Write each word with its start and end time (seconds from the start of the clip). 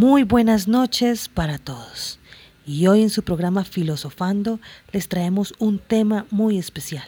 Muy 0.00 0.22
buenas 0.22 0.66
noches 0.66 1.28
para 1.28 1.58
todos. 1.58 2.18
Y 2.64 2.86
hoy 2.86 3.02
en 3.02 3.10
su 3.10 3.22
programa 3.22 3.64
Filosofando 3.64 4.58
les 4.92 5.08
traemos 5.08 5.52
un 5.58 5.78
tema 5.78 6.24
muy 6.30 6.56
especial. 6.56 7.04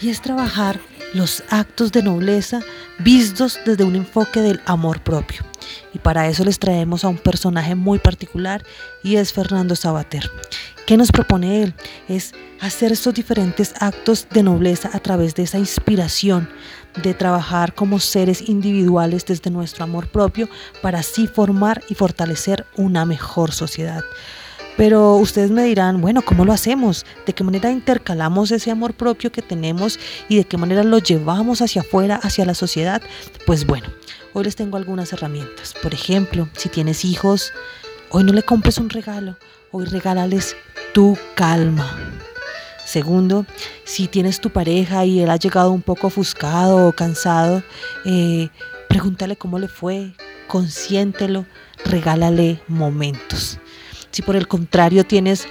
Y 0.00 0.08
es 0.08 0.20
trabajar 0.20 0.80
los 1.14 1.44
actos 1.50 1.92
de 1.92 2.02
nobleza 2.02 2.62
vistos 2.98 3.60
desde 3.64 3.84
un 3.84 3.94
enfoque 3.94 4.40
del 4.40 4.60
amor 4.66 5.04
propio. 5.04 5.42
Y 5.94 6.00
para 6.00 6.26
eso 6.26 6.44
les 6.44 6.58
traemos 6.58 7.04
a 7.04 7.08
un 7.08 7.18
personaje 7.18 7.76
muy 7.76 8.00
particular 8.00 8.64
y 9.04 9.18
es 9.18 9.32
Fernando 9.32 9.76
Sabater. 9.76 10.28
¿Qué 10.92 10.98
nos 10.98 11.10
propone 11.10 11.62
él? 11.62 11.74
Es 12.06 12.34
hacer 12.60 12.92
estos 12.92 13.14
diferentes 13.14 13.72
actos 13.80 14.26
de 14.28 14.42
nobleza 14.42 14.90
a 14.92 14.98
través 14.98 15.34
de 15.34 15.44
esa 15.44 15.58
inspiración, 15.58 16.50
de 17.02 17.14
trabajar 17.14 17.74
como 17.74 17.98
seres 17.98 18.46
individuales 18.46 19.24
desde 19.24 19.50
nuestro 19.50 19.84
amor 19.84 20.08
propio 20.08 20.50
para 20.82 20.98
así 20.98 21.28
formar 21.28 21.82
y 21.88 21.94
fortalecer 21.94 22.66
una 22.76 23.06
mejor 23.06 23.52
sociedad. 23.52 24.04
Pero 24.76 25.16
ustedes 25.16 25.50
me 25.50 25.64
dirán, 25.64 26.02
bueno, 26.02 26.20
¿cómo 26.20 26.44
lo 26.44 26.52
hacemos? 26.52 27.06
¿De 27.24 27.32
qué 27.32 27.42
manera 27.42 27.70
intercalamos 27.70 28.50
ese 28.50 28.70
amor 28.70 28.92
propio 28.92 29.32
que 29.32 29.40
tenemos 29.40 29.98
y 30.28 30.36
de 30.36 30.44
qué 30.44 30.58
manera 30.58 30.84
lo 30.84 30.98
llevamos 30.98 31.62
hacia 31.62 31.80
afuera, 31.80 32.16
hacia 32.16 32.44
la 32.44 32.52
sociedad? 32.52 33.00
Pues 33.46 33.64
bueno, 33.64 33.88
hoy 34.34 34.44
les 34.44 34.56
tengo 34.56 34.76
algunas 34.76 35.10
herramientas. 35.14 35.74
Por 35.82 35.94
ejemplo, 35.94 36.50
si 36.54 36.68
tienes 36.68 37.06
hijos, 37.06 37.50
hoy 38.10 38.24
no 38.24 38.34
le 38.34 38.42
compres 38.42 38.76
un 38.76 38.90
regalo, 38.90 39.38
hoy 39.70 39.86
regálales 39.86 40.54
tu 40.92 41.16
calma. 41.34 41.96
Segundo, 42.84 43.46
si 43.84 44.08
tienes 44.08 44.40
tu 44.40 44.50
pareja 44.50 45.04
y 45.04 45.20
él 45.20 45.30
ha 45.30 45.36
llegado 45.36 45.70
un 45.70 45.82
poco 45.82 46.08
ofuscado 46.08 46.88
o 46.88 46.92
cansado, 46.92 47.62
eh, 48.04 48.50
pregúntale 48.88 49.36
cómo 49.36 49.58
le 49.58 49.68
fue, 49.68 50.12
consiéntelo, 50.46 51.46
regálale 51.84 52.60
momentos. 52.68 53.58
Si 54.10 54.20
por 54.20 54.36
el 54.36 54.46
contrario 54.46 55.04
tienes 55.04 55.48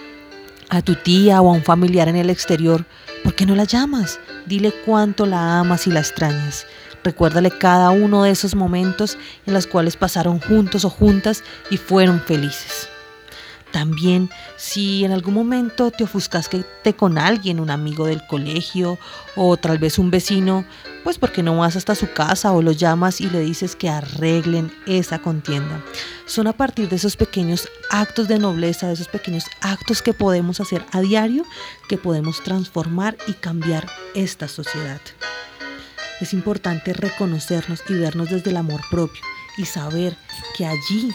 a 0.69 0.81
tu 0.83 0.95
tía 0.95 1.41
o 1.41 1.49
a 1.49 1.53
un 1.53 1.63
familiar 1.63 2.07
en 2.07 2.15
el 2.15 2.29
exterior, 2.29 2.85
¿por 3.23 3.33
qué 3.33 3.47
no 3.47 3.55
la 3.55 3.63
llamas? 3.63 4.19
Dile 4.45 4.71
cuánto 4.85 5.25
la 5.25 5.59
amas 5.59 5.87
y 5.87 5.91
la 5.91 6.01
extrañas. 6.01 6.67
Recuérdale 7.03 7.49
cada 7.49 7.89
uno 7.89 8.23
de 8.23 8.29
esos 8.29 8.53
momentos 8.53 9.17
en 9.47 9.55
los 9.55 9.65
cuales 9.65 9.97
pasaron 9.97 10.39
juntos 10.39 10.85
o 10.85 10.89
juntas 10.91 11.43
y 11.71 11.77
fueron 11.77 12.21
felices. 12.21 12.87
También 13.71 14.29
si 14.57 15.05
en 15.05 15.11
algún 15.11 15.33
momento 15.33 15.91
te 15.91 16.03
ofuscaste 16.03 16.65
con 16.95 17.17
alguien, 17.17 17.59
un 17.59 17.69
amigo 17.69 18.05
del 18.05 18.25
colegio 18.27 18.97
o 19.35 19.55
tal 19.57 19.77
vez 19.77 19.97
un 19.97 20.11
vecino, 20.11 20.65
pues 21.03 21.17
porque 21.17 21.41
no 21.41 21.57
vas 21.57 21.75
hasta 21.75 21.95
su 21.95 22.11
casa 22.11 22.51
o 22.51 22.61
lo 22.61 22.71
llamas 22.71 23.21
y 23.21 23.29
le 23.29 23.39
dices 23.39 23.75
que 23.75 23.89
arreglen 23.89 24.73
esa 24.85 25.19
contienda. 25.19 25.81
Son 26.25 26.47
a 26.47 26.53
partir 26.53 26.89
de 26.89 26.97
esos 26.97 27.15
pequeños 27.15 27.69
actos 27.89 28.27
de 28.27 28.39
nobleza, 28.39 28.87
de 28.87 28.93
esos 28.93 29.07
pequeños 29.07 29.45
actos 29.61 30.01
que 30.01 30.13
podemos 30.13 30.59
hacer 30.59 30.85
a 30.91 31.01
diario, 31.01 31.43
que 31.87 31.97
podemos 31.97 32.43
transformar 32.43 33.17
y 33.27 33.33
cambiar 33.33 33.87
esta 34.15 34.47
sociedad. 34.47 35.01
Es 36.19 36.33
importante 36.33 36.93
reconocernos 36.93 37.81
y 37.89 37.93
vernos 37.93 38.29
desde 38.29 38.51
el 38.51 38.57
amor 38.57 38.81
propio 38.91 39.21
y 39.57 39.65
saber 39.65 40.15
que 40.55 40.65
allí 40.65 41.11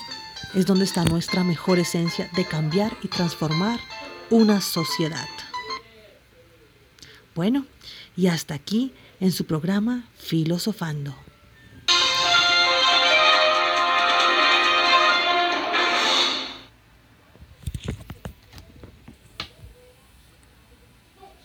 es 0.54 0.66
donde 0.66 0.84
está 0.84 1.04
nuestra 1.04 1.44
mejor 1.44 1.78
esencia 1.78 2.30
de 2.34 2.44
cambiar 2.44 2.96
y 3.02 3.08
transformar 3.08 3.80
una 4.30 4.60
sociedad. 4.60 5.28
Bueno, 7.34 7.66
y 8.16 8.28
hasta 8.28 8.54
aquí 8.54 8.92
en 9.20 9.32
su 9.32 9.44
programa 9.44 10.08
Filosofando. 10.16 11.25